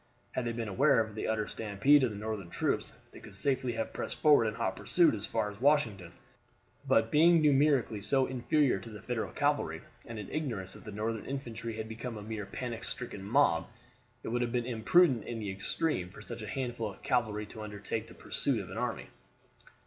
[0.31, 3.73] Had they been aware of the utter stampede of the Northern troops, they could safely
[3.73, 6.11] have pressed forward in hot pursuit as far as Washington,
[6.87, 11.27] but being numerically so inferior to the Federal cavalry, and in ignorance that the Northern
[11.27, 13.67] infantry had become a mere panic stricken mob,
[14.23, 17.61] it would have been imprudent in the extreme for such a handful of cavalry to
[17.61, 19.05] undertake the pursuit of an army.